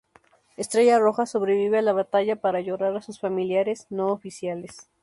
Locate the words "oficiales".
4.07-4.89